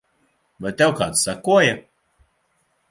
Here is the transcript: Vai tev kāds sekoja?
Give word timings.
Vai 0.65 0.71
tev 0.79 0.95
kāds 1.01 1.21
sekoja? 1.29 1.77